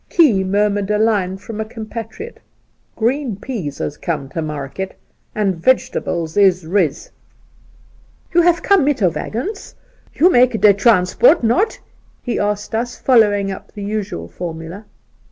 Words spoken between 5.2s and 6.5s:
and vegetables